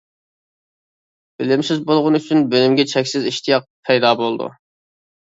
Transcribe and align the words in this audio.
بىلىمسىز 1.41 1.83
بولغىنى 1.89 2.21
ئۈچۈن، 2.21 2.41
بىلىمگە 2.53 2.87
چەكسىز 2.95 3.29
ئىشتىياق 3.33 3.69
پەيدا 3.91 4.13
بولىدۇ. 4.23 4.49